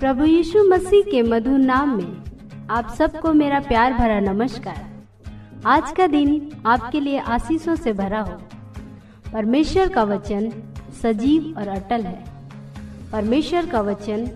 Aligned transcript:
प्रभु 0.00 0.24
यीशु 0.24 0.62
मसीह 0.68 1.02
के 1.02 1.22
मधुर 1.22 1.58
नाम 1.58 1.96
में 1.96 2.66
आप 2.70 2.88
सबको 2.94 3.32
मेरा 3.32 3.60
प्यार 3.60 3.92
भरा 3.92 4.18
नमस्कार। 4.20 4.84
आज 5.66 5.90
का 5.92 6.06
दिन 6.06 6.50
आपके 6.66 7.00
लिए 7.00 7.18
आशीषों 7.18 7.74
से 7.76 7.92
भरा 7.92 8.20
हो। 8.20 8.38
परमेश्वर 9.32 9.88
का 9.88 10.02
वचन 10.02 10.50
सजीव 11.02 11.58
और 11.58 11.68
अटल 11.68 12.02
है। 12.02 12.24
परमेश्वर 13.12 13.66
का 13.66 13.80
वचन 13.80 14.30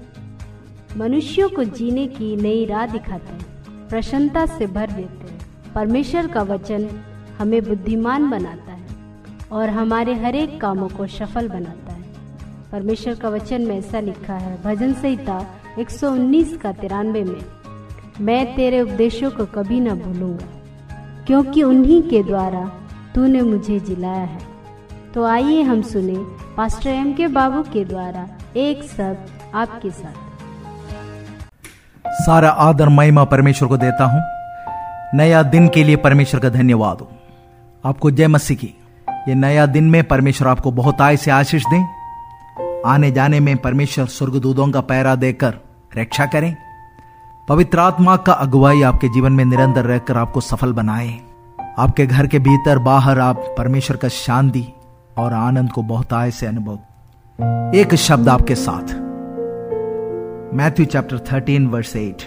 मनुष्यों 0.96 1.48
को 1.48 1.64
जीने 1.64 2.06
की 2.06 2.36
नई 2.36 2.64
राह 2.66 2.86
दिखाते 2.86 3.32
है, 3.32 3.88
प्रसन्नता 3.88 4.46
से 4.46 4.66
भर 4.66 4.90
देते 4.90 5.32
हैं। 5.32 5.40
परमेश्वर 5.74 6.26
का 6.26 6.42
वचन 6.42 6.88
हमें 7.38 7.62
बुद्धिमान 7.64 8.30
बनाता 8.30 8.72
है 8.72 8.86
और 9.52 9.68
हमारे 9.68 10.14
हरेक 10.14 10.60
कामों 10.60 10.88
को 10.88 11.06
सफल 11.06 11.48
बनाता 11.48 11.70
है। 11.70 11.81
परमेश्वर 12.73 13.14
का 13.14 13.29
वचन 13.29 13.62
में 13.62 13.77
ऐसा 13.79 14.00
लिखा 14.00 14.34
है, 14.34 14.62
भजन 14.62 14.93
संहिता 14.94 15.35
119 15.79 16.57
का 16.57 16.72
तिरानवे 16.72 17.22
में, 17.25 17.40
मैं 18.21 18.54
तेरे 18.57 18.80
उपदेशों 18.80 19.30
को 19.30 19.46
कभी 19.46 19.80
न 19.80 19.94
भूलूँगा, 19.94 20.46
क्योंकि 21.27 21.63
उन्हीं 21.63 22.03
के 22.03 22.22
द्वारा 22.22 22.64
तूने 23.14 23.43
मुझे 23.43 23.79
जिलाया 23.80 24.22
है। 24.22 24.40
तो 25.14 25.25
आइए 25.25 25.63
हम 25.63 25.82
सुने 25.82 26.16
पास्टर 26.57 26.90
एम 26.90 27.13
के 27.13 27.29
बाबू 27.29 27.63
के 27.63 27.85
द्वारा 27.85 28.27
एक 28.57 28.82
शब्द 28.86 29.54
आपके 29.54 29.91
साथ। 29.91 30.16
सारा 32.25 32.50
आदर 32.62 32.89
महिमा 32.89 33.25
परमेश्वर 33.25 33.69
को 33.69 33.77
देता 33.77 34.05
हूँ। 34.05 34.22
नया 35.14 35.42
दिन 35.42 35.69
के 35.69 35.84
लिए 35.84 35.97
परमेश्वर 35.98 36.41
का 36.41 36.48
धन्यवाद 36.50 37.06
आपको 37.84 38.11
जय 38.11 38.27
मसीह 38.28 38.56
की। 38.56 38.75
ये 39.28 39.34
नया 39.36 39.66
दिन 39.69 39.91
में 39.91 40.02
परमेश्वर 40.05 40.48
आपको 40.48 40.70
बहुत 40.72 41.00
आय 41.00 41.16
से 41.16 41.30
आशीष 41.30 41.64
दें। 41.64 42.02
आने 42.86 43.11
जाने 43.11 43.41
में 43.41 43.56
परमेश्वर 43.56 44.06
स्वर्गदूतों 44.06 44.70
का 44.70 44.81
पैरा 44.81 45.14
देकर 45.14 45.55
रक्षा 45.98 46.27
करें। 46.27 46.56
पवित्र 47.48 47.78
आत्मा 47.78 48.16
का 48.16 48.33
अगुवाई 48.33 48.83
आपके 48.83 49.08
जीवन 49.08 49.33
में 49.33 49.44
निरंतर 49.44 49.84
रहकर 49.84 50.16
आपको 50.16 50.41
सफल 50.41 50.72
बनाए। 50.72 51.20
आपके 51.78 52.06
घर 52.06 52.27
के 52.27 52.39
भीतर, 52.39 52.78
बाहर 52.78 53.19
आप 53.19 53.55
परमेश्वर 53.58 53.97
का 53.97 54.08
शांति 54.08 54.66
और 55.19 55.33
आनंद 55.33 55.72
को 55.72 55.83
बहुत 55.83 56.12
आय 56.12 56.30
से 56.30 56.47
अनुभव। 56.47 56.78
एक 57.74 57.94
शब्द 57.94 58.28
आपके 58.28 58.55
साथ। 58.55 58.94
Matthew 60.55 60.86
chapter 60.86 61.19
thirteen, 61.19 61.67
verse 61.67 61.96
eight. 61.96 62.22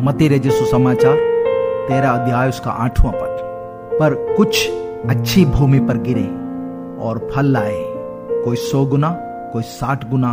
Mati 0.00 0.28
raise 0.28 0.52
सुसमाचार 0.52 1.16
तेरा 1.88 2.10
अध्याय 2.10 2.48
उसका 2.48 2.70
आठवां 2.70 3.12
पद। 3.12 3.36
पर 4.00 4.34
कुछ 4.36 4.70
अच्छी 5.08 5.44
भूमि 5.44 5.78
पर 5.78 5.96
गिरे 5.96 6.26
और 7.02 7.30
फल 7.34 7.46
लाए। 7.46 7.85
कोई 8.46 8.56
सौ 8.56 8.84
गुना, 8.86 9.08
कोई 9.52 9.62
साठ 9.62 10.10
गुना, 10.10 10.32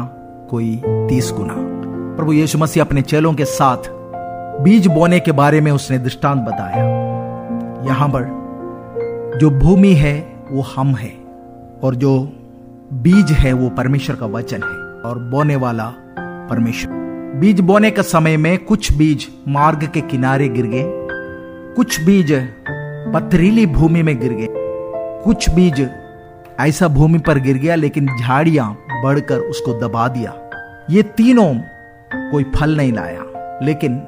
कोई 0.49 0.81
तीस 0.85 1.31
गुना। 1.35 1.53
प्रभु 2.17 2.33
यीशु 2.33 2.57
मसीह 2.57 2.83
अपने 2.83 3.01
चेलों 3.01 3.33
के 3.33 3.45
साथ 3.45 3.77
बीज 4.63 4.87
बोने 4.87 5.19
के 5.19 5.31
बारे 5.31 5.61
में 5.61 5.71
उसने 5.71 5.97
दृष्टांत 5.97 6.41
बताया। 6.41 6.83
यहाँ 7.85 8.09
पर, 8.09 8.27
जो 9.41 9.49
भूमि 9.49 9.93
है, 9.93 10.13
वो 10.51 10.61
हम 10.61 10.95
है, 10.95 11.11
और 11.83 11.95
जो 11.95 12.13
बीज 12.93 13.31
है, 13.31 13.53
वो 13.53 13.69
परमेश्वर 13.69 14.15
का 14.15 14.25
वचन 14.25 14.63
है, 14.63 15.09
और 15.09 15.19
बोने 15.31 15.55
वाला 15.55 15.91
परमेश्वर। 16.49 16.93
बीज 17.39 17.59
बोने 17.59 17.91
के 17.91 18.03
समय 18.03 18.37
में 18.37 18.57
कुछ 18.65 18.91
बीज 18.97 19.27
मार्ग 19.47 19.87
के 19.93 20.01
किनारे 20.01 20.49
गिर 20.49 20.65
गए, 20.65 20.85
कुछ 21.75 22.03
बीज 22.03 22.31
पथरीली 23.15 23.65
भूमि 23.65 24.03
में 24.03 24.19
गिर 24.19 24.33
गए, 24.33 24.47
कुछ 25.25 25.49
बीज 25.49 25.89
ऐसा 26.59 26.87
भूमि 26.87 27.17
पर 27.17 27.39
गिर 27.39 27.57
गया, 27.57 27.75
लेकिन 27.75 28.07
झाड़ियाँ 28.21 28.77
बढ़कर 29.03 29.37
उसको 29.37 29.73
दबा 29.73 30.07
दिया। 30.07 30.33
ये 30.89 31.03
तीनों 31.03 31.55
कोई 32.31 32.43
फल 32.43 32.77
नहीं 32.77 32.93
लाया। 32.93 33.23
लेकिन 33.63 34.01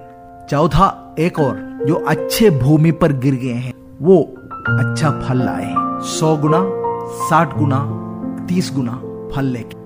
चौथा, 0.50 1.16
एक 1.20 1.40
और, 1.40 1.80
जो 1.88 1.96
अच्छे 1.96 2.50
भूमि 2.50 2.92
पर 2.92 3.14
गिर 3.14 3.36
गए 3.36 3.54
हैं, 3.54 3.74
वो 4.02 4.22
अच्छा 4.68 5.10
फल 5.10 5.38
लाए 5.38 5.74
सौ 6.02 6.38
गुना, 6.38 6.62
साठ 7.10 7.58
गुना, 7.58 8.02
तीस 8.46 8.72
गुना 8.76 8.92
फल 9.36 9.46
लेके। 9.46 9.78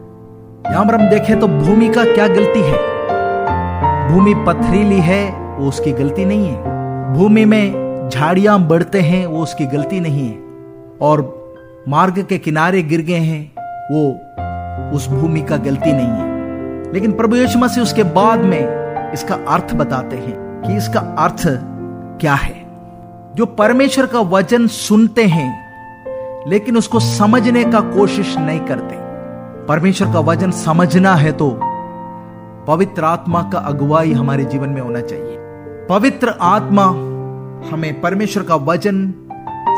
यहाँ 0.71 0.85
पर 0.85 0.95
हम 0.95 1.09
देखें 1.09 1.39
तो 1.39 1.47
भूमि 1.47 1.89
का 1.89 2.03
क्या 2.03 2.27
गलती 2.27 2.61
है? 2.63 2.99
भूमि 4.13 4.33
पथरीली 4.33 4.99
है, 4.99 5.31
वो 5.55 5.67
उसकी 5.67 5.91
गलती 5.91 6.25
नहीं 6.25 6.47
है। 6.47 6.79
भूमि 7.13 7.45
में 7.45 7.89
झाड़ियाँ 8.13 8.67
बढ़ते 8.67 9.01
हैं, 9.01 9.25
वो 9.25 9.43
उसकी 9.43 9.65
गलती 9.65 9.99
नहीं 9.99 10.29
है। 10.29 10.37
और 11.01 11.38
मार्ग 11.89 12.25
के 12.29 12.37
किनारे 12.37 12.81
गिर 12.83 13.01
गए 13.01 13.13
हैं, 13.13 13.53
वो 13.91 14.11
उस 14.95 15.07
भूमि 15.07 15.41
का 15.41 15.57
गलती 15.57 15.93
नहीं 15.93 16.07
है। 16.07 16.93
लेकिन 16.93 17.11
प्रभु 17.11 17.35
यीशु 17.35 17.59
मसीह 17.59 17.83
उसके 17.83 18.03
बाद 18.03 18.39
में 18.39 19.11
इसका 19.13 19.35
अर्थ 19.35 19.73
बताते 19.75 20.15
हैं 20.15 20.35
कि 20.61 20.77
इसका 20.77 20.99
अर्थ 20.99 21.43
क्या 22.21 22.33
है। 22.33 22.65
जो 23.35 23.45
परमेश्वर 23.45 24.05
का 24.05 24.19
वचन 24.19 24.67
सुनते 24.67 25.23
हैं, 25.23 25.49
लेकिन 26.49 26.77
उसको 26.77 26.99
समझने 26.99 27.63
का 27.63 27.79
कोशिश 27.79 28.37
नहीं 28.37 28.59
करते। 28.59 28.95
परमेश्वर 29.65 30.13
का 30.13 30.19
वचन 30.19 30.51
समझना 30.51 31.15
है 31.15 31.31
तो 31.31 31.49
पवित्र 32.67 33.03
आत्मा 33.03 33.41
का 33.53 33.59
अगुवाई 33.59 34.13
हमारे 34.13 34.43
जीवन 34.43 34.69
में 34.69 34.81
होना 34.81 35.01
चाहिए। 35.01 35.37
पवित्र 35.89 36.33
आत्मा 36.41 36.83
हमें 37.71 38.01
परमेश्वर 38.01 38.43
का 38.43 38.55
वचन 38.55 39.13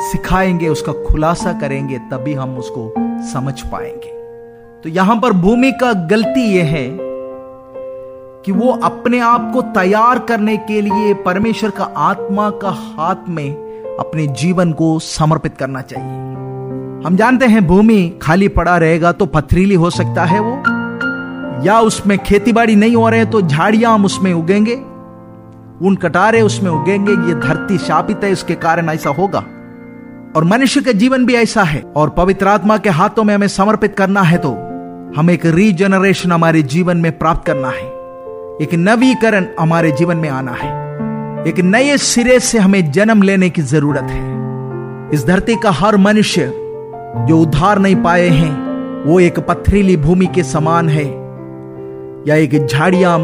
सिखाएँगे, 0.01 0.67
उसका 0.67 0.93
खुलासा 1.03 1.51
करेंगे, 1.53 1.97
तभी 2.11 2.33
हम 2.33 2.57
उसको 2.57 2.93
समझ 3.31 3.61
पाएँगे। 3.61 4.19
तो 4.83 4.89
यहाँ 4.89 5.19
पर 5.19 5.33
भूमि 5.33 5.71
का 5.71 5.91
गलती 6.07 6.43
यह 6.57 6.65
है 6.65 6.87
कि 8.45 8.51
वो 8.51 8.71
अपने 8.83 9.19
आप 9.19 9.51
को 9.53 9.61
तैयार 9.61 10.19
करने 10.19 10.57
के 10.57 10.81
लिए 10.81 11.13
परमेश्वर 11.13 11.69
का 11.69 11.83
आत्मा 11.83 12.49
का 12.49 12.69
हाथ 12.69 13.29
में 13.29 13.51
अपने 13.99 14.27
जीवन 14.27 14.71
को 14.71 14.97
समर्पित 14.99 15.57
करना 15.57 15.81
चाहिए। 15.81 16.19
हम 17.05 17.15
जानते 17.15 17.45
हैं 17.45 17.65
भूमि 17.67 18.19
खाली 18.21 18.47
पड़ा 18.47 18.77
रहेगा 18.77 19.11
तो 19.11 19.25
पथरीली 19.25 19.75
हो 19.75 19.89
सकता 19.89 20.25
है 20.25 20.39
वो। 20.39 20.55
या 21.65 21.79
उसमें 21.79 22.17
खेती 22.17 22.53
बाड़ी 22.53 22.75
नहीं 22.75 22.95
हो 22.95 23.09
रहे 23.09 23.25
तो 23.25 23.41
झाड़ियाँ 23.41 23.93
हम 23.93 24.05
उसमें 24.05 24.33
उगेंगे 24.33 24.75
उन 25.81 25.95
कटारे 25.95 26.41
उसमें 26.41 26.69
उगेंगे, 26.71 27.11
ये 27.11 27.33
धरती 27.39 27.77
शापित 27.77 28.23
है, 28.23 28.31
इसके 28.31 28.55
कारण 28.55 28.89
ऐसा 28.89 29.09
होगा। 29.09 29.43
और 30.35 30.43
मनुष्य 30.43 30.81
का 30.81 30.91
जीवन 30.91 31.25
भी 31.25 31.35
ऐसा 31.35 31.63
है। 31.63 31.83
और 31.95 32.09
पवित्र 32.09 32.47
आत्मा 32.47 32.77
के 32.77 32.89
हाथों 32.89 33.23
में 33.23 33.35
हमें 33.35 33.47
समर्पित 33.47 33.95
करना 33.95 34.21
है 34.21 34.37
तो 34.37 34.51
हम 35.17 35.29
एक 35.29 35.45
रीजनरेशन 35.45 36.31
हमारे 36.31 36.61
जीवन 36.63 36.97
में 36.97 37.17
प्राप्त 37.17 37.45
करना 37.45 37.69
है। 37.69 37.87
एक 38.61 38.69
नवीकरण 38.73 39.45
हमारे 39.59 39.91
जीवन 39.91 40.17
में 40.17 40.29
आना 40.29 40.51
है। 40.51 40.69
एक 41.47 41.59
नए 41.59 41.97
सिरे 41.97 42.39
से 42.39 42.59
हमें 42.59 42.91
जन्म 42.91 43.21
लेने 43.21 43.49
की 43.49 43.61
ज़रूरत 43.61 44.03
है। 44.03 45.09
इस 45.13 45.25
धरती 45.27 45.55
का 45.55 45.71
हर 45.71 45.97
मनुष्य 45.97 46.51
जो 47.27 47.39
उद्धार 47.39 47.79
नहीं 47.79 47.95
पाए 47.95 48.27
हैं, 48.27 49.05
वो 49.05 49.19
एक 49.19 49.39
पथरीली 49.39 49.97
भूमि 49.97 50.25
के 50.25 50.43
समान 50.43 50.89
है। 50.89 51.05
या 52.27 52.35
एक 52.35 52.67
झाड़ियाँ 52.67 53.19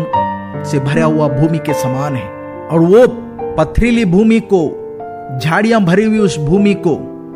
से 0.65 0.79
भरा 0.79 1.05
हुआ 1.05 1.27
भूमि 1.27 1.57
के 1.57 1.73
समान 1.73 2.15
है। 2.15 2.27
और 2.71 2.79
वो 2.79 3.07
पथरीली 3.55 4.05
भूमि 4.05 4.39
को 4.39 4.86
झाड़ियाँ 5.35 5.81
भरी 5.81 6.03
हुई 6.03 6.19
उस 6.19 6.37
भूमि 6.39 6.73
को 6.87 6.93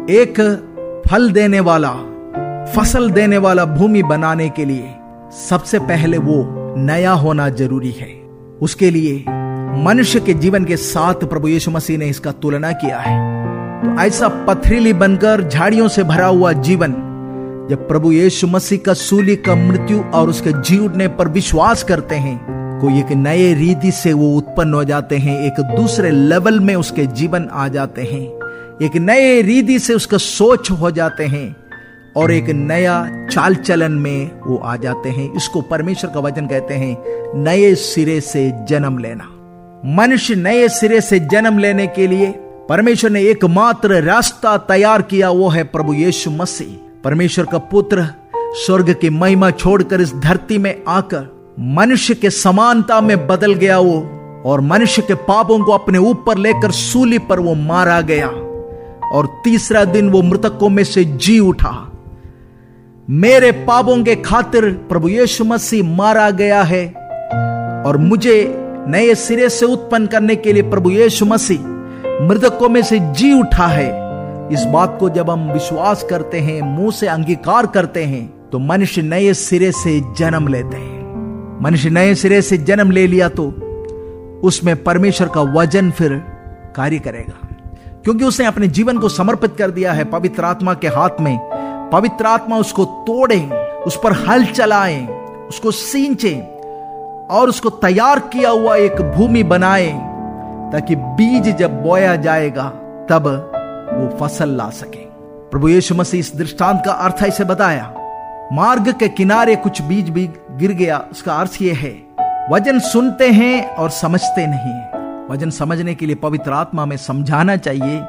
एक 0.09 0.39
फल 1.07 1.31
देने 1.31 1.59
वाला, 1.59 1.91
फ़सल 2.75 3.09
देने 3.11 3.37
वाला 3.37 3.65
भूमि 3.65 4.03
बनाने 4.03 4.49
के 4.49 4.65
लिए 4.65 4.93
सबसे 5.39 5.79
पहले 5.79 6.17
वो 6.17 6.43
नया 6.77 7.11
होना 7.13 7.49
ज़रूरी 7.49 7.91
है। 7.91 8.09
उसके 8.61 8.89
लिए 8.91 9.23
मनुष्य 9.83 10.19
के 10.19 10.33
जीवन 10.33 10.65
के 10.65 10.77
साथ 10.77 11.23
प्रभु 11.25 11.47
यीशु 11.47 11.71
मसीह 11.71 11.97
ने 11.97 12.07
इसका 12.07 12.31
तुलना 12.31 12.71
किया 12.71 12.99
है। 12.99 13.19
तो 13.83 13.99
ऐसा 14.01 14.27
पथरीली 14.47 14.93
बनकर 14.93 15.41
झाड़ियों 15.41 15.87
से 15.87 16.03
भरा 16.03 16.27
हुआ 16.27 16.51
जीवन, 16.53 16.91
जब 17.69 17.87
प्रभु 17.87 18.11
यीशु 18.11 18.47
मसीह 18.47 18.79
का 18.85 18.93
सूली 18.93 19.35
का 19.35 19.55
मृत्यु 19.55 20.01
और 20.13 20.29
उसके 20.29 20.51
जी 20.61 20.77
उठने 20.79 21.07
पर 21.07 21.27
विश्वास 21.27 21.83
करते 21.83 22.15
हैं 22.15 22.39
कोई 22.81 22.99
एक 22.99 23.11
नए 23.13 23.53
रीति 23.53 23.91
से 23.91 24.13
वो 24.13 24.35
उत्पन्न 24.37 24.73
हो 24.73 24.83
जाते 24.83 25.17
हैं, 25.17 25.39
एक 25.41 25.59
दूसरे 25.75 26.11
लेवल 26.11 26.59
में 26.59 26.75
उसके 26.75 27.05
जीवन 27.05 27.47
आ 27.51 27.67
जाते 27.67 28.01
हैं, 28.03 28.21
एक 28.81 28.95
नए 28.97 29.41
रीति 29.41 29.79
से 29.79 29.93
उसका 29.93 30.17
सोच 30.17 30.71
हो 30.71 30.91
जाते 30.91 31.25
हैं 31.25 31.55
और 32.17 32.31
एक 32.31 32.49
नया 32.49 33.27
चाल 33.27 33.55
चलन 33.55 33.91
में 33.91 34.31
वो 34.47 34.57
आ 34.57 34.75
जाते 34.75 35.09
हैं। 35.09 35.33
इसको 35.33 35.61
परमेश्वर 35.61 36.11
का 36.11 36.19
वचन 36.19 36.47
कहते 36.47 36.73
हैं, 36.73 36.97
नए 37.35 37.73
सिरे 37.75 38.19
से 38.21 38.49
जन्म 38.69 38.97
लेना। 38.97 39.27
मनुष्य 39.97 40.35
नए 40.35 40.67
सिरे 40.69 41.01
से 41.01 41.19
जन्म 41.21 41.59
लेने 41.59 41.85
के 41.87 42.07
लिए 42.07 42.31
परमेश्वर 42.69 43.11
ने 43.11 43.21
एकमात्र 43.21 44.01
रास्ता 44.01 44.57
तैयार 44.57 45.01
किया, 45.01 45.29
वो 45.29 45.49
है 45.49 45.63
प्रभु 45.63 45.93
यीशु 45.93 46.31
मसीह। 46.31 46.77
परमेश्वर 47.03 47.45
का 47.45 47.57
पुत्र 47.57 48.07
स्वर्ग 48.65 48.93
की 48.93 49.09
महिमा 49.09 49.49
छोड़कर 49.51 50.01
इस 50.01 50.13
धरती 50.15 50.57
में 50.57 50.75
आकर 50.87 51.29
मनुष्य 51.59 52.13
के 52.13 52.29
समानता 52.29 53.01
में 53.01 53.27
बदल 53.27 53.53
गया 53.53 53.79
वो, 53.79 53.97
और 54.45 54.61
मनुष्य 54.61 55.01
के 55.01 55.13
पापों 55.13 55.59
को 55.59 55.71
अपने 55.71 55.97
ऊपर 55.97 56.37
लेकर 56.37 56.71
सूली 56.71 57.17
पर 57.19 57.39
वो 57.39 57.53
मारा 57.55 58.01
गया। 58.01 58.27
और 59.13 59.27
तीसरा 59.43 59.83
दिन 59.85 60.09
वो 60.09 60.21
मृतकों 60.21 60.69
में 60.69 60.83
से 60.83 61.03
जी 61.05 61.39
उठा। 61.39 61.91
मेरे 63.09 63.51
पापों 63.51 64.03
के 64.03 64.15
खातिर 64.15 64.69
प्रभु 64.89 65.09
यीशु 65.09 65.45
मसीह 65.45 65.83
मारा 65.87 66.29
गया 66.29 66.61
है, 66.63 66.85
और 67.85 67.97
मुझे 67.97 68.35
नए 68.87 69.15
सिरे 69.15 69.49
से 69.49 69.65
उत्पन्न 69.65 70.07
करने 70.07 70.35
के 70.35 70.53
लिए 70.53 70.63
प्रभु 70.63 70.89
यीशु 70.89 71.25
मसीह 71.25 71.59
मृतकों 72.21 72.69
में 72.69 72.81
से 72.81 72.99
जी 72.99 73.33
उठा 73.33 73.67
है। 73.67 73.89
इस 74.53 74.63
बात 74.63 74.97
को 74.99 75.09
जब 75.09 75.29
हम 75.29 75.51
विश्वास 75.51 76.03
करते 76.09 76.39
हैं, 76.39 76.61
मुँह 76.61 76.91
से 76.91 77.07
अंगीकार 77.07 77.65
करते 77.65 78.03
हैं 78.03 78.49
तो 78.51 78.59
मनुष्य 78.59 79.01
नए 79.01 79.33
सिरे 79.33 79.71
से 79.71 79.99
जन्म 80.17 80.47
लेते 80.47 80.77
हैं। 80.77 80.90
मनुष्य 81.61 81.89
नए 81.89 82.15
सिरे 82.15 82.41
से 82.41 82.57
जन्म 82.57 82.91
ले 82.91 83.07
लिया 83.07 83.29
तो 83.29 83.43
उसमें 84.43 84.83
परमेश्वर 84.83 85.27
का 85.27 85.41
वज़न 85.41 85.91
फिर 85.91 86.13
कार्य 86.75 86.99
करेगा। 86.99 87.47
क्योंकि 88.03 88.25
उसने 88.25 88.45
अपने 88.45 88.67
जीवन 88.67 88.97
को 88.97 89.09
समर्पित 89.09 89.55
कर 89.57 89.71
दिया 89.71 89.93
है, 89.93 90.03
पवित्र 90.03 90.45
आत्मा 90.45 90.73
के 90.73 90.87
हाथ 90.87 91.09
में। 91.21 91.37
पवित्र 91.93 92.25
आत्मा 92.25 92.57
उसको 92.57 92.85
तोड़े, 92.85 93.39
उस 93.87 93.99
पर 94.03 94.11
हल 94.11 94.45
चलाए, 94.45 95.05
उसको 95.49 95.71
सींचे 95.71 96.33
और 97.31 97.49
उसको 97.49 97.69
तैयार 97.69 98.19
किया 98.19 98.49
हुआ 98.49 98.75
एक 98.75 99.01
भूमि 99.15 99.43
बनाए, 99.43 99.91
ताकि 100.73 100.95
बीज 100.95 101.55
जब 101.57 101.81
बोया 101.83 102.15
जाएगा, 102.15 102.69
तब 103.09 103.27
वो 103.93 104.17
फ़सल 104.17 104.49
ला 104.49 104.69
सके। 104.69 105.05
प्रभु 105.51 105.69
यीशु 105.69 105.95
मसीह 105.95 106.19
इस 106.19 106.35
दृष्टांत 106.35 106.81
का 106.85 106.91
अर्थ 106.91 107.23
ऐसे 107.23 107.43
बताया। 107.43 107.93
मार्ग 108.51 108.91
के 108.91 109.07
किनारे 109.07 109.55
कुछ 109.55 109.81
बीज 109.81 110.09
भी 110.09 110.25
गिर 110.51 110.71
गया, 110.71 110.97
उसका 111.11 111.33
अर्थ 111.33 111.61
यह 111.61 111.77
है, 111.77 111.91
वज़न 112.51 112.79
सुनते 112.79 113.29
हैं 113.29 113.67
और 113.69 113.89
समझते 113.89 114.45
नहीं 114.47 115.27
वज़न 115.29 115.49
समझने 115.49 115.93
के 115.95 116.05
लिए 116.05 116.15
पवित्र 116.15 116.51
आत्मा 116.51 116.85
में 116.85 116.95
समझाना 116.97 117.55
चाहिए, 117.57 117.99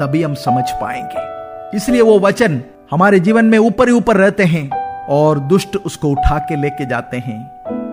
तभी 0.00 0.22
हम 0.22 0.34
समझ 0.34 0.64
पाएँगे। 0.72 1.76
इसलिए 1.76 2.00
वो 2.00 2.18
वचन 2.18 2.60
हमारे 2.90 3.20
जीवन 3.20 3.44
में 3.44 3.56
ऊपर 3.58 3.88
ही 3.88 3.94
ऊपर 3.94 4.16
रहते 4.16 4.44
हैं 4.44 4.68
और 5.08 5.38
दुष्ट 5.38 5.76
उसको 5.76 6.08
उठा 6.08 6.38
के 6.38 6.56
लेके 6.56 6.86
जाते 6.86 7.16
हैं, 7.16 7.40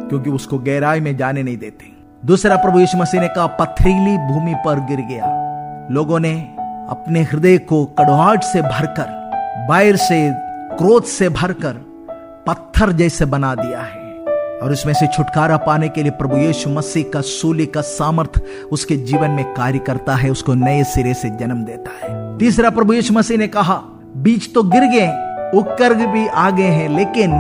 क्योंकि 0.10 0.30
उसको 0.30 0.58
गहराई 0.60 1.00
में 1.00 1.16
जाने 1.18 1.44
नहीं 1.44 1.58
देते। 1.58 1.92
दूसरा 2.24 2.56
प्रभु 2.56 2.80
यीशु 2.80 2.98
मसीह 2.98 3.22
ने 3.22 3.28
कहा, 3.28 3.48
पथरीली 3.48 4.18
भूमि 4.28 4.54
पर 4.66 4.80
गिर 4.86 5.02
गया। 5.06 5.88
लोगों 5.92 6.20
ने 6.20 6.34
अपने 6.90 7.22
हृदय 7.22 7.58
को 7.58 7.84
कड़वाहट 8.00 8.44
से 8.44 8.62
भरकर, 8.62 9.18
बाहर 9.70 9.96
से 9.96 10.49
क्रोध 10.80 11.04
से 11.04 11.30
भरकर 11.30 11.74
पत्थर 12.48 12.92
जैसे 12.92 13.26
बना 13.26 13.56
दिया 13.56 13.80
है। 13.80 14.60
और 14.60 14.72
उसमें 14.72 14.94
से 14.94 15.08
छुटकारा 15.08 15.58
पाने 15.58 15.90
के 15.90 16.04
लिए 16.04 16.12
प्रभु 16.12 16.38
यीशु 16.38 16.70
मसीह 16.70 17.06
का 17.14 17.22
सूली 17.22 17.66
का 17.66 17.82
सामर्थ 17.82 18.42
उसके 18.72 18.96
जीवन 18.96 19.32
में 19.32 19.54
कार्य 19.54 19.80
करता 19.80 20.16
है, 20.16 20.30
उसको 20.30 20.54
नए 20.54 20.84
सिरे 20.84 21.14
से 21.14 21.30
जन्म 21.30 21.64
देता 21.64 21.92
है। 21.92 22.38
तीसरा, 22.38 22.70
प्रभु 22.70 22.94
यीशु 22.94 23.14
मसीह 23.14 23.38
ने 23.38 23.48
कहा, 23.48 23.76
बीज 24.18 24.54
तो 24.54 24.64
गिर 24.64 24.84
गए 24.84 25.08
उकर 25.60 25.94
भी 25.94 26.28
आ 26.28 26.50
गए 26.50 26.64
हैं, 26.64 26.90
लेकिन 26.90 27.32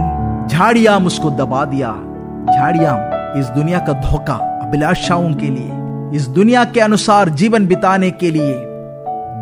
झाड़ियाम 0.51 1.05
उसको 1.05 1.29
दबा 1.29 1.65
दिया। 1.65 1.91
झाड़ियाम 2.57 3.39
इस 3.39 3.45
दुनिया 3.45 3.79
का 3.79 3.93
धोखा, 3.93 4.33
अभिलाषाओं 4.33 5.33
के 5.33 5.47
लिए। 5.47 6.17
इस 6.17 6.27
दुनिया 6.27 6.65
के 6.65 6.79
अनुसार 6.79 7.29
जीवन 7.29 7.67
बिताने 7.67 8.11
के 8.11 8.31
लिए 8.31 8.53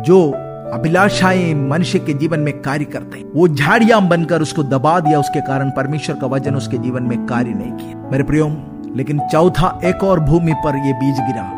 जो 0.02 0.32
अभिलाषाएँ 0.72 1.54
मनुष्य 1.54 1.98
के 1.98 2.12
जीवन 2.12 2.40
में 2.40 2.62
कार्य 2.62 2.84
करते 2.84 3.18
हैं। 3.18 3.26
वो 3.34 3.48
झाड़ियाँ 3.48 4.08
बनकर 4.08 4.42
उसको 4.42 4.62
दबा 4.62 5.00
दिया, 5.00 5.20
उसके 5.20 5.40
कारण 5.40 5.70
परमेश्वर 5.70 6.16
का 6.16 6.26
वज़न 6.26 6.54
उसके 6.54 6.78
जीवन 6.78 7.02
में 7.02 7.26
कार्य 7.26 7.50
नहीं 7.50 7.72
किया। 7.72 8.08
मेरे 8.12 8.24
प्रियो, 8.24 8.56
लेकिन 8.96 9.20
चौथा 9.32 9.80
एक 9.84 10.04
और 10.04 10.20
भूमि 10.20 10.52
पर 10.52 10.76
ये 10.76 10.92
बीज 10.92 11.16
गिरा। 11.20 11.52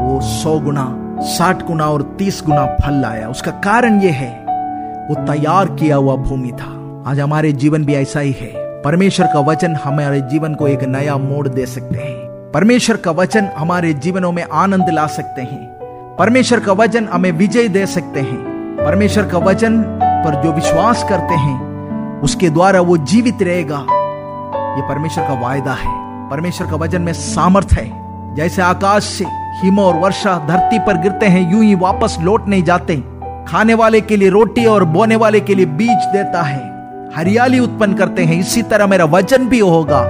वो 0.00 0.20
सौ 0.20 0.60
गुना, 0.60 1.16
साठ 1.20 1.66
गुना 1.66 1.86
और 1.86 2.16
तीस 2.18 2.42
गुना 2.46 2.66
फल 2.66 2.94
लाया। 2.94 3.28
उसका 3.28 3.50
कारण 3.50 4.00
ये 4.00 4.10
है, 4.10 4.40
वो 5.08 5.14
तैयार 5.14 5.66
किया 5.66 5.96
हुआ 5.96 6.16
भूमि 6.16 6.52
था। 6.52 7.02
आज 7.10 7.20
हमारे 7.20 7.52
जीवन 7.52 7.84
भी 7.84 7.94
ऐसा 7.94 8.20
ही 8.20 8.32
है। 8.32 8.82
परमेश्वर 8.82 9.26
का 9.26 9.40
वचन 9.40 9.74
हमारे 9.74 10.20
जीवन 10.20 10.54
को 10.54 10.68
एक 10.68 10.84
नया 10.84 11.16
मोड़ 11.16 11.48
दे 11.48 11.66
सकते 11.66 11.98
हैं। 11.98 12.50
परमेश्वर 12.54 12.96
का 12.96 13.10
वचन 13.10 13.48
हमारे 13.56 13.92
जीवनों 13.92 14.32
में 14.32 14.44
आनंद 14.52 14.90
ला 14.90 15.06
सकते 15.06 15.42
हैं। 15.42 15.66
परमेश्वर 16.18 16.60
का 16.60 16.72
वचन 16.72 17.04
हमें 17.04 17.32
विजय 17.32 17.68
दे 17.68 17.86
सकते 17.86 18.20
हैं। 18.20 18.55
परमेश्वर 18.86 19.24
का 19.24 19.38
वचन 19.38 19.82
पर 20.02 20.42
जो 20.42 20.52
विश्वास 20.52 21.06
करते 21.08 21.34
हैं, 21.34 21.60
उसके 22.20 22.50
द्वारा 22.50 22.80
वो 22.80 22.96
जीवित 22.96 23.42
रहेगा। 23.42 23.76
ये 24.76 24.82
परमेश्वर 24.82 25.24
का 25.24 25.34
वायदा 25.34 25.72
है। 25.72 25.90
परमेश्वर 26.30 26.66
का 26.66 26.76
वचन 26.76 27.02
में 27.02 27.12
सामर्थ 27.12 27.68
है। 27.72 27.92
जैसे 28.34 28.62
आकाश 28.62 29.04
से 29.04 29.24
हिम 29.62 29.78
और 29.78 29.94
वर्षा 29.94 30.46
धरती 30.48 30.78
पर 30.78 30.96
गिरते 30.96 31.26
हैं, 31.26 31.52
यूँ 31.52 31.64
ही 31.64 31.74
वापस 31.74 32.16
लौट 32.20 32.48
नहीं 32.48 32.62
जाते। 32.62 32.96
खाने 33.48 33.74
वाले 33.74 34.00
के 34.00 34.16
लिए 34.16 34.28
रोटी 34.28 34.66
और 34.66 34.84
बोने 34.84 35.16
वाले 35.16 35.40
के 35.40 35.54
लिए 35.54 35.66
बीज 35.66 36.04
देता 36.04 36.42
है। 36.42 36.60
हरियाली 37.16 37.58
उत्पन्न 37.58 37.94
करते 37.94 38.24
हैं। 38.24 38.40
इसी 38.40 38.62
तरह 38.62 38.86
मेरा 38.86 39.04
वचन 39.04 39.48
भी 39.48 39.58
होगा, 39.58 40.04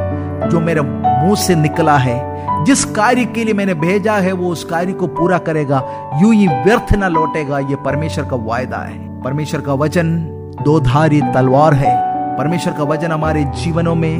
जो 0.48 0.60
मेरे 0.60 0.80
मुँह 0.80 1.34
से 1.34 1.54
निकला 1.54 1.96
है। 1.96 2.35
जिस 2.66 2.84
कार्य 2.84 3.24
के 3.24 3.44
लिए 3.44 3.54
मैंने 3.54 3.74
भेजा 3.74 4.12
है, 4.12 4.32
वो 4.32 4.50
उस 4.50 4.64
कार्य 4.64 4.92
को 4.92 5.06
पूरा 5.06 5.38
करेगा। 5.38 5.82
यूँ 6.22 6.34
ही 6.34 6.46
व्यर्थ 6.48 6.92
ना 6.92 7.08
लौटेगा, 7.08 7.58
ये 7.58 7.76
परमेश्वर 7.76 8.24
का 8.24 8.36
वायदा 8.36 8.78
है। 8.78 9.22
परमेश्वर 9.22 9.60
का 9.60 9.74
वचन 9.74 10.20
दो 10.62 10.80
धारी 10.80 11.20
तलवार 11.34 11.74
है। 11.74 11.94
परमेश्वर 12.38 12.72
का 12.72 12.84
वचन 12.84 13.12
हमारे 13.12 13.44
जीवनों 13.44 13.94
में 13.94 14.18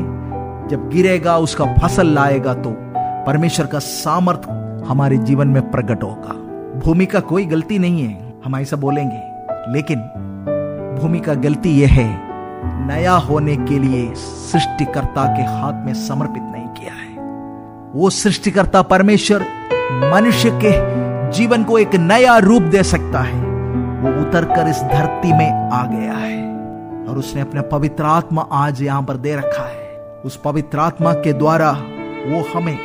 जब 0.70 0.88
गिरेगा, 0.90 1.36
उसका 1.38 1.64
फ़सल 1.74 2.06
लाएगा 2.06 2.54
तो 2.54 2.74
परमेश्वर 3.26 3.66
का 3.66 3.78
सामर्थ 3.78 4.48
हमारे 4.88 5.16
जीवन 5.18 5.48
में 5.48 5.70
प्रकट 5.70 6.02
होगा। 6.02 6.32
भूमि 6.80 7.06
का 7.06 7.20
कोई 7.20 7.44
गलती 7.44 7.78
नहीं 7.78 8.02
है, 8.02 8.32
हम 8.44 8.56
ऐसा 8.56 8.76
बोलेंगे। 8.76 9.20
लेकिन 9.72 9.98
भूमि 11.00 11.18
का 11.18 11.34
गलती 11.34 11.70
यह 11.80 11.92
है, 11.92 12.26
नया 12.86 13.12
होने 13.12 13.56
के 13.56 13.78
लिए 13.78 14.12
सृष्टिकर्ता 14.14 15.24
के 15.36 15.42
हाथ 15.42 15.84
में 15.86 15.94
समर्पित 15.94 16.42
वो 17.96 18.08
सृष्टिकर्ता 18.10 18.80
परमेश्वर 18.82 19.42
मनुष्य 20.12 20.50
के 20.54 20.72
जीवन 21.32 21.62
को 21.64 21.78
एक 21.78 21.94
नया 21.94 22.36
रूप 22.38 22.62
दे 22.62 22.82
सकता 22.82 23.20
है। 23.20 23.40
वो 24.00 24.10
उतर 24.22 24.44
कर 24.44 24.68
इस 24.68 24.80
धरती 24.82 25.32
में 25.32 25.70
आ 25.72 25.82
गया 25.84 26.12
है 26.14 27.06
और 27.08 27.18
उसने 27.18 27.40
अपना 27.40 27.62
पवित्र 27.62 28.04
आत्मा 28.04 28.46
आज 28.52 28.82
यहाँ 28.82 29.02
पर 29.02 29.16
दे 29.16 29.34
रखा 29.36 29.66
है। 29.68 30.20
उस 30.24 30.36
पवित्र 30.36 30.78
आत्मा 30.78 31.12
के 31.14 31.32
द्वारा 31.32 31.70
वो 31.70 32.44
हमें 32.54 32.76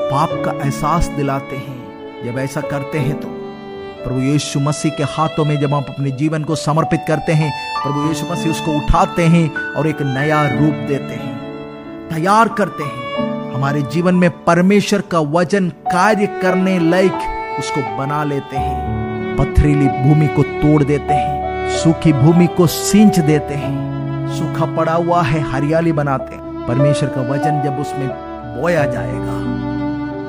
पाप 0.00 0.30
का 0.44 0.58
एहसास 0.64 1.08
दिलाते 1.08 1.56
हैं। 1.56 2.24
जब 2.24 2.38
ऐसा 2.38 2.60
करते 2.62 2.98
हैं 2.98 3.20
तो 3.20 3.28
प्रभु 4.04 4.20
यीशु 4.20 4.60
मसीह 4.60 4.92
के 4.92 5.12
हाथों 5.12 5.44
में 5.44 5.58
जब 5.60 5.74
आप 5.74 5.86
अपने 5.90 6.10
जीवन 6.16 6.44
को 6.44 6.54
समर्पित 6.56 7.04
करते 7.08 7.32
हैं, 7.32 7.52
प्रभु 7.82 8.08
यीशु 8.08 8.32
मसीह 8.32 8.50
उसको 8.50 8.76
उठाते 8.78 9.26
हैं 9.26 9.48
और 9.54 9.86
एक 9.86 10.02
नया 10.02 10.42
रूप 10.48 10.84
देते 10.88 11.14
हैं। 11.14 11.38
तैयार 12.08 12.48
करते 12.48 12.84
हैं। 12.84 13.03
हमारे 13.64 13.82
जीवन 13.82 14.14
में 14.14 14.44
परमेश्वर 14.44 15.00
का 15.00 15.20
वचन 15.20 15.68
कार्य 15.68 16.26
करने 16.42 16.78
लायक 16.80 17.56
उसको 17.58 17.96
बना 17.98 18.24
लेते 18.24 18.56
हैं। 18.56 19.36
पथरीली 19.36 19.86
भूमि 19.88 20.26
को 20.26 20.42
तोड़ 20.42 20.82
देते 20.82 21.14
हैं। 21.14 21.70
सूखी 21.76 22.12
भूमि 22.12 22.46
को 22.46 22.66
सींच 22.66 23.18
देते 23.20 23.54
हैं। 23.54 24.28
सूखा 24.28 24.66
पड़ा 24.76 24.92
हुआ 24.92 25.22
है, 25.22 25.40
हरियाली 25.40 25.92
बनाते 25.92 26.34
हैं। 26.34 26.66
परमेश्वर 26.66 27.08
का 27.08 27.20
वचन 27.22 27.62
जब 27.64 27.80
उसमें 27.80 28.08
बोया 28.60 28.84
जाएगा 28.84 29.40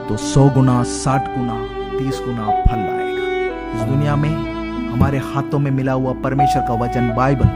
तो 0.08 0.18
सौ 0.18 0.50
गुना, 0.50 0.82
साठ 0.84 1.30
गुना, 1.38 1.62
तीस 2.00 2.22
गुना 2.26 2.50
फल 2.62 2.80
लाएगा 2.80 3.76
इस 3.76 3.90
दुनिया 3.90 4.16
में 4.16 4.30
हमारे 4.90 5.18
हाथों 5.18 5.60
में 5.60 5.72
मिला 5.72 5.94
हुआ 5.94 6.14
परमेश्वर 6.24 6.62
का 6.62 6.84
वचन 6.84 7.14
बाइबल 7.18 7.48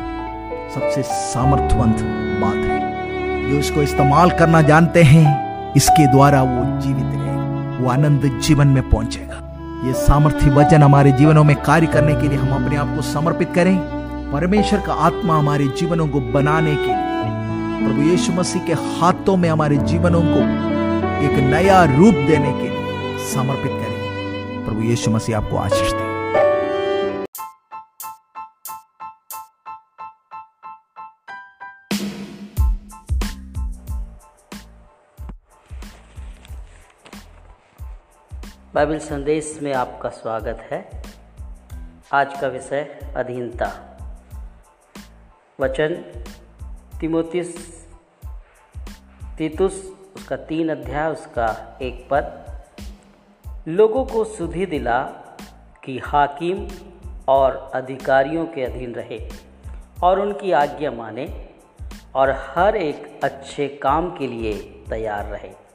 सबसे 0.76 1.04
सामर्थ्यवंत 1.04 1.98
बात 2.42 2.66
है। 2.66 3.50
जो 3.50 3.58
इसको 3.58 3.82
इस्तेमाल 3.82 4.32
करना 4.32 4.62
जानते 4.62 5.04
हैं 5.04 5.49
इसके 5.80 6.06
द्वारा 6.08 6.42
वो 6.44 6.64
जीवित 6.82 7.06
रहे, 7.06 7.36
वो 7.78 7.90
आनंद 7.90 8.40
जीवन 8.44 8.68
में 8.68 8.90
पहुंचेगा। 8.90 9.36
ये 9.86 9.94
सामर्थ्य 9.94 10.50
वचन 10.50 10.84
हमारे 10.84 11.12
जीवनों 11.12 11.44
में 11.44 11.56
कार्य 11.62 11.88
करने 11.88 12.16
के 12.16 12.28
लिए 12.28 12.38
हम 12.38 12.50
अपने 12.56 12.76
आप 12.76 12.96
को 12.96 13.02
समर्पित 13.02 13.52
करें। 13.56 13.78
परमेश्वर 14.32 14.80
का 14.80 14.94
आत्मा 14.94 15.38
हमारे 15.38 15.68
जीवनों 15.68 16.08
को 16.08 16.20
बनाने 16.20 16.76
के 16.76 16.88
लिए, 16.88 17.88
प्रभु 17.88 18.02
यीशु 18.02 18.34
मसीह 18.34 18.62
के 18.62 18.74
हाथों 18.74 19.38
में 19.38 19.50
हमारे 19.50 19.78
जीवनों 19.86 20.22
को 20.22 20.44
एक 21.26 21.40
नया 21.50 21.84
रूप 21.84 22.14
देने 22.28 22.52
के 22.52 22.70
लिए 22.70 23.18
समर्पित 23.34 23.72
करें। 23.72 24.66
प्रभु 24.66 24.82
यीशु 24.82 25.12
मसीह 25.12 25.38
आपको 25.38 25.58
आशीष 25.58 25.92
दे। 25.92 26.09
बाइबल 38.74 39.00
संदेश 39.00 39.60
में 39.62 39.74
आपका 39.74 40.10
स्वागत 40.10 40.68
है। 40.72 41.04
आज 42.14 42.42
का 42.42 42.48
विषय 42.48 43.14
अधीनता। 43.16 43.72
वचन 45.60 45.96
तिमोतिस 47.02 47.80
तीतुस, 49.38 49.94
उसका 50.16 50.36
तीन 50.36 50.70
अध्याय, 50.70 51.12
उसका 51.12 51.80
एक 51.82 52.08
पद। 52.12 52.46
लोगों 53.68 54.06
को 54.06 54.24
सुधि 54.24 54.66
दिला 54.66 55.04
कि 55.84 56.00
हाकिम 56.00 56.68
और 57.28 57.72
अधिकारियों 57.74 58.46
के 58.46 58.64
अधीन 58.64 58.96
रहे 58.96 59.30
और 60.04 60.20
उनकी 60.20 60.52
आज्ञा 60.52 60.92
माने 60.92 61.50
और 62.16 62.32
हर 62.32 62.76
एक 62.76 63.20
अच्छे 63.24 63.68
काम 63.68 64.18
के 64.18 64.28
लिए 64.28 64.84
तैयार 64.90 65.26
रहे। 65.26 65.69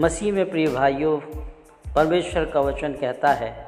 मसीह 0.00 0.32
में 0.32 0.50
प्रिय 0.50 0.66
भाइयों, 0.66 1.18
परमेश्वर 1.94 2.44
का 2.44 2.60
वचन 2.60 2.92
कहता 2.92 3.32
है, 3.32 3.66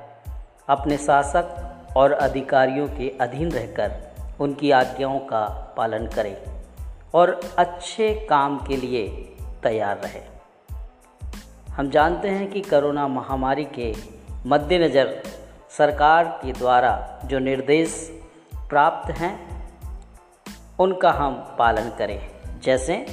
अपने 0.68 0.98
शासक 0.98 1.56
और 1.96 2.12
अधिकारियों 2.12 2.88
के 2.88 3.18
अधीन 3.20 3.52
रहकर 3.52 3.92
उनकी 4.40 4.70
आज्ञाओं 4.70 5.18
का 5.18 5.74
पालन 5.76 6.06
करें 6.06 6.36
और 7.14 7.40
अच्छे 7.58 8.14
काम 8.14 8.58
के 8.58 8.76
लिए 8.76 9.08
तैयार 9.62 9.98
रहे। 9.98 10.22
हम 11.70 11.90
जानते 11.90 12.28
हैं 12.28 12.50
कि 12.50 12.60
कोरोना 12.60 13.08
महामारी 13.08 13.64
के 13.64 13.94
मद्देनज़र 14.46 15.22
सरकार 15.70 16.24
के 16.24 16.52
द्वारा 16.52 17.20
जो 17.24 17.38
निर्देश 17.38 18.22
प्राप्त 18.68 19.10
हैं, 19.10 19.64
उनका 20.78 21.10
हम 21.10 21.56
पालन 21.58 21.90
करें, 21.98 22.30
जैसे 22.60 23.06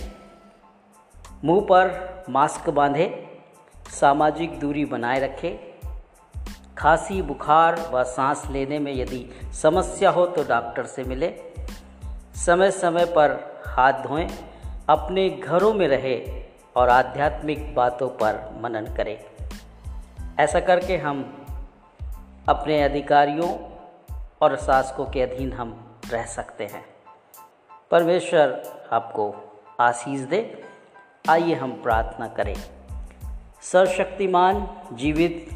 मुँह 1.44 1.62
पर 1.62 2.24
मास्क 2.30 2.70
बांधे, 2.70 3.38
सामाजिक 3.90 4.60
दूरी 4.60 4.86
बनाए 4.86 5.20
रखें, 5.20 5.72
खांसी, 6.78 7.22
बुखार 7.22 7.90
व 7.92 8.04
सांस 8.04 8.44
लेने 8.50 8.80
में 8.80 8.94
यदि 8.94 9.52
समस्या 9.54 10.10
हो 10.10 10.26
तो 10.26 10.44
डॉक्टर 10.44 10.86
से 10.86 11.04
मिले। 11.04 11.34
समय 12.36 12.72
समय 12.72 13.06
पर 13.06 13.62
हाथ 13.66 13.94
धोएँ, 13.94 14.28
अपने 14.90 15.30
घरों 15.30 15.74
में 15.74 15.88
रहे 15.88 16.44
और 16.76 16.90
आध्यात्मिक 16.90 17.76
बातों 17.76 18.10
पर 18.10 18.60
मनन 18.62 18.86
करें। 18.86 19.24
ऐसा 20.40 20.60
करके 20.60 20.98
हम 20.98 21.46
अपने 22.50 22.84
अधिकारियों 22.84 23.50
और 24.42 24.56
शासकों 24.56 25.06
के 25.06 25.22
अधीन 25.22 25.54
हम 25.54 26.00
रह 26.12 26.26
सकते 26.26 26.64
हैं। 26.64 26.86
परमेश्वर 27.92 28.64
आपको 28.92 29.36
आशीष 29.80 30.20
दे। 30.20 30.71
आइए 31.30 31.56
हम 31.56 31.72
प्रार्थना 31.72 32.28
करें। 32.28 32.56
सर्वशक्तिमान, 33.62 34.68
जीवित, 34.94 35.50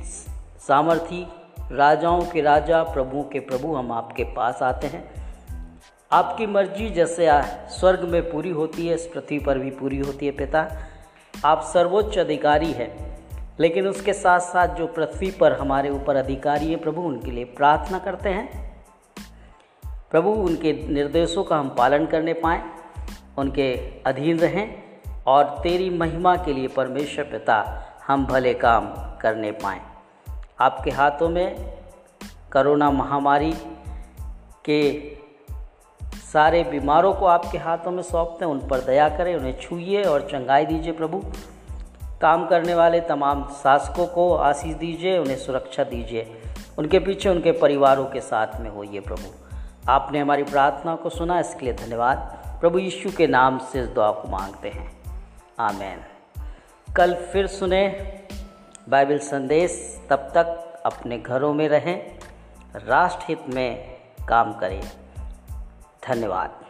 सामर्थी, 0.68 1.28
राजाओं 1.72 2.22
के 2.22 2.42
राजा, 2.42 2.84
प्रभुओं 2.84 3.24
के 3.24 3.40
प्रभु, 3.40 3.76
हम 3.76 3.92
आपके 3.92 4.24
पास 4.24 4.64
आते 4.64 4.88
हैं। 4.88 5.12
आपकी 6.12 6.46
मर्ज़ी 6.46 6.90
जैसे 6.90 7.30
स्वर्ग 7.70 8.00
में 8.00 8.32
पूरी 8.32 8.50
होती 8.50 8.88
है, 8.88 8.96
इस 8.96 9.06
पृथ्वी 9.06 9.40
पर 9.40 9.60
भी 9.60 9.72
पूरी 9.72 9.98
होती 9.98 10.26
है 10.26 10.32
पिता। 10.32 10.68
आप 11.46 11.62
सर्वोच्च 11.62 12.18
अधिकारी 12.18 12.72
हैं, 12.72 13.20
लेकिन 13.60 13.88
उसके 13.88 14.14
साथ 14.14 14.40
साथ 14.40 14.68
जो 14.68 14.88
पृथ्वी 14.88 15.32
पर 15.32 15.54
हमारे 15.54 15.90
ऊपर 15.90 16.16
अधिकारी 16.16 16.72
है, 16.72 16.76
प्रभु, 16.76 17.02
उनके 17.02 17.32
लिए 17.32 17.44
प्रार्थना 17.44 18.00
करते 18.00 18.30
हैं। 18.30 18.76
प्रभु, 20.12 20.30
उनके 20.30 20.88
निर्देशों 20.94 21.44
का 21.44 21.58
हम 21.58 21.70
पालन 21.70 22.06
करने 22.06 22.34
पाएँ, 22.34 22.62
उनके 23.38 23.74
अधीन 24.06 24.40
रहें 24.40 24.85
और 25.28 25.44
तेरी 25.64 25.90
महिमा 25.90 26.36
के 26.36 26.54
लिए 26.54 26.68
परमेश्वर 26.68 27.26
पिता, 27.26 27.84
हम 28.08 28.26
भले 28.26 28.54
काम 28.54 28.88
करने 29.22 29.52
पाएँ। 29.52 29.82
आपके 30.60 30.92
हाथों 30.92 31.30
में 31.30 31.78
करोना 32.52 32.92
महामारी 32.92 33.54
के 34.66 35.16
सारे 36.04 36.64
बीमारों 36.64 37.14
को 37.14 37.26
आपके 37.26 37.58
हाथों 37.58 37.92
में 37.92 38.04
सौंपते 38.04 38.46
हैं, 38.46 38.52
उन 38.52 38.68
पर 38.68 38.80
दया 38.80 39.10
करें, 39.10 39.36
उन्हें 39.36 39.60
छूइए 39.60 40.04
और 40.04 40.22
चंगाई 40.22 40.66
दीजिए 40.66 40.92
प्रभु। 40.92 41.24
काम 42.22 42.48
करने 42.48 42.76
वाले 42.76 43.02
तमाम 43.02 43.50
शासकों 43.50 44.08
को 44.08 44.36
आशीष 44.36 44.76
दीजिए, 44.76 45.18
उन्हें 45.18 45.38
सुरक्षा 45.38 45.84
दीजिए। 45.84 46.42
उनके 46.78 47.00
पीछे 47.00 47.30
उनके 47.30 47.52
परिवारों 47.52 48.06
के 48.06 48.22
साथ 48.22 48.48
में 48.60 48.70
होइए 48.70 49.00
प्रभु। 49.00 49.34
आपने 49.90 50.20
हमारी 50.20 50.44
प्रार्थना 50.44 50.96
को 50.96 51.10
सुना, 51.10 51.40
इसके 51.40 51.66
लिए 51.66 51.74
धन्यवाद। 51.74 52.18
प्रभु 52.62 52.80
यीशु 52.80 53.10
के 53.18 53.28
नाम 53.28 53.58
से 53.58 53.80
इस 53.80 53.88
दुआ 53.88 54.12
को 54.12 54.28
मांगते 54.28 54.70
हैं। 54.70 55.05
आमेन। 55.60 56.00
कल 56.96 57.16
फिर 57.16 57.48
सुने 57.48 57.88
बाइबल 58.90 59.20
संदेश, 59.20 60.02
तब 60.10 60.16
तक 60.16 60.74
अपने 60.86 61.18
घरों 61.18 61.54
में 61.54 61.70
रहें 61.70 62.20
राष्ट्रहित 62.76 63.44
में 63.50 63.98
काम 64.30 64.54
करें। 64.54 64.92
धन्यवाद। 66.08 66.65